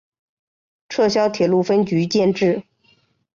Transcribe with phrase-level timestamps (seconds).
[0.89, 2.63] 撤销铁路分局建制。